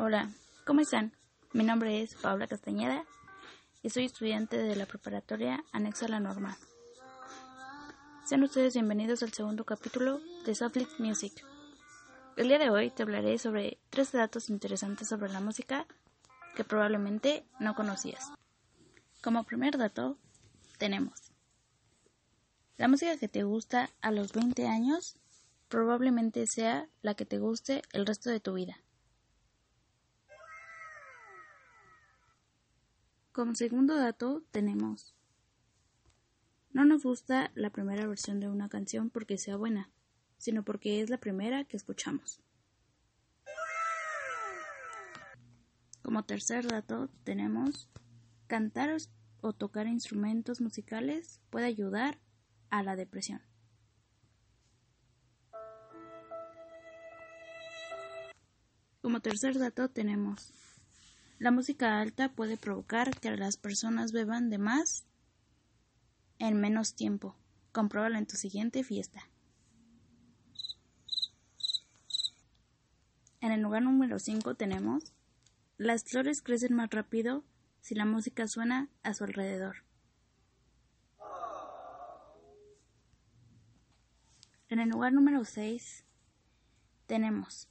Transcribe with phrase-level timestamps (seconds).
[0.00, 0.30] Hola,
[0.64, 1.12] ¿cómo están?
[1.52, 3.04] Mi nombre es Paula Castañeda
[3.82, 6.54] y soy estudiante de la preparatoria anexa a la normal.
[8.24, 11.44] Sean ustedes bienvenidos al segundo capítulo de Softly Music.
[12.36, 15.84] El día de hoy te hablaré sobre tres datos interesantes sobre la música
[16.54, 18.30] que probablemente no conocías.
[19.20, 20.16] Como primer dato,
[20.78, 21.32] tenemos
[22.76, 25.16] la música que te gusta a los 20 años
[25.68, 28.78] probablemente sea la que te guste el resto de tu vida.
[33.38, 35.14] Como segundo dato tenemos,
[36.72, 39.92] no nos gusta la primera versión de una canción porque sea buena,
[40.38, 42.40] sino porque es la primera que escuchamos.
[46.02, 47.88] Como tercer dato tenemos,
[48.48, 48.96] cantar
[49.40, 52.18] o tocar instrumentos musicales puede ayudar
[52.70, 53.40] a la depresión.
[59.00, 60.52] Como tercer dato tenemos,
[61.38, 65.04] la música alta puede provocar que las personas beban de más
[66.38, 67.36] en menos tiempo.
[67.72, 69.28] Compruébalo en tu siguiente fiesta.
[73.40, 75.12] En el lugar número 5 tenemos
[75.76, 77.44] las flores crecen más rápido
[77.80, 79.84] si la música suena a su alrededor.
[84.68, 86.04] En el lugar número 6
[87.06, 87.68] tenemos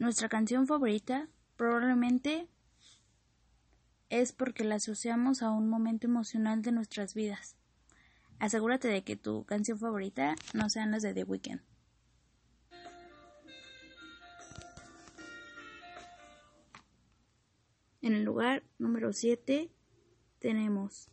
[0.00, 1.28] nuestra canción favorita
[1.62, 2.48] Probablemente
[4.10, 7.54] es porque la asociamos a un momento emocional de nuestras vidas.
[8.40, 11.60] Asegúrate de que tu canción favorita no sean las de The Weeknd.
[18.00, 19.70] En el lugar número 7
[20.40, 21.12] tenemos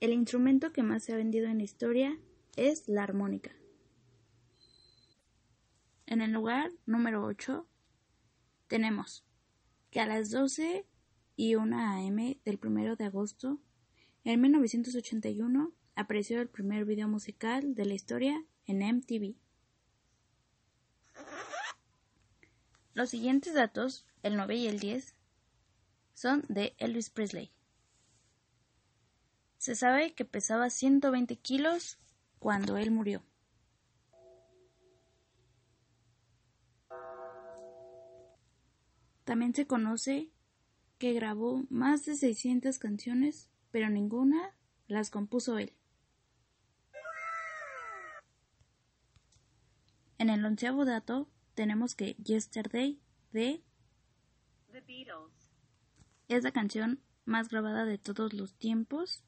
[0.00, 2.18] el instrumento que más se ha vendido en la historia
[2.56, 3.50] es la armónica.
[6.06, 7.68] En el lugar número 8
[8.68, 9.26] tenemos
[9.96, 10.84] que a las 12
[11.36, 13.58] y 1 am del 1 de agosto,
[14.24, 19.36] en 1981, apareció el primer video musical de la historia en MTV.
[22.92, 25.14] Los siguientes datos, el 9 y el 10,
[26.12, 27.50] son de Elvis Presley.
[29.56, 31.98] Se sabe que pesaba 120 kilos
[32.38, 33.22] cuando él murió.
[39.26, 40.30] También se conoce
[40.98, 44.54] que grabó más de 600 canciones, pero ninguna
[44.86, 45.72] las compuso él.
[50.18, 53.00] En el onceavo dato tenemos que Yesterday
[53.32, 53.64] de
[54.70, 55.50] The Beatles
[56.28, 59.24] es la canción más grabada de todos los tiempos,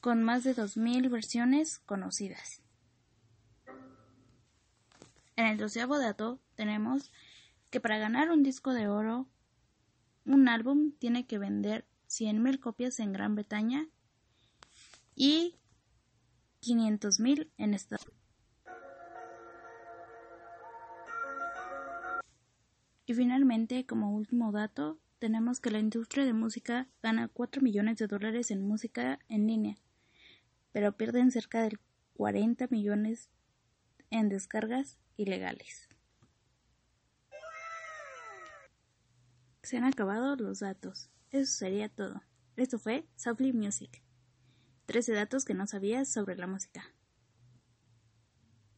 [0.00, 2.62] con más de 2.000 versiones conocidas.
[5.34, 7.10] En el doceavo dato tenemos
[7.70, 9.28] que para ganar un disco de oro,
[10.26, 13.86] un álbum tiene que vender 100.000 copias en Gran Bretaña
[15.14, 15.56] y
[16.62, 18.20] 500.000 en Estados Unidos.
[23.06, 28.06] Y finalmente, como último dato, tenemos que la industria de música gana 4 millones de
[28.06, 29.76] dólares en música en línea,
[30.72, 31.76] pero pierden cerca de
[32.14, 33.30] 40 millones
[34.10, 35.89] en descargas ilegales.
[39.70, 41.10] Se han acabado los datos.
[41.30, 42.24] Eso sería todo.
[42.56, 44.02] Esto fue Softly Music.
[44.86, 46.82] 13 datos que no sabías sobre la música.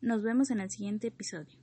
[0.00, 1.60] Nos vemos en el siguiente episodio.